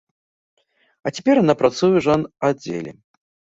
А 1.05 1.11
цяпер 1.15 1.35
яна 1.43 1.55
працуе 1.61 1.91
ў 1.95 2.01
жанаддзеле. 2.07 2.91